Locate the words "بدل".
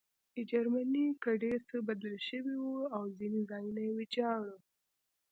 1.87-2.15